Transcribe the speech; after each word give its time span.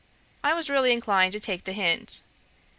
I 0.43 0.55
was 0.55 0.67
really 0.67 0.91
inclined 0.93 1.31
to 1.33 1.39
take 1.39 1.63
the 1.63 1.73
hint. 1.73 2.23